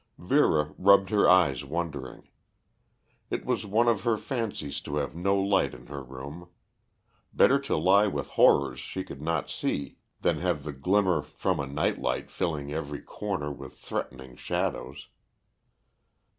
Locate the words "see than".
9.51-10.39